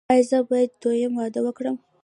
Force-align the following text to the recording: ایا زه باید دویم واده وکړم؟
ایا 0.13 0.25
زه 0.29 0.37
باید 0.49 0.71
دویم 0.81 1.13
واده 1.19 1.41
وکړم؟ 1.43 1.77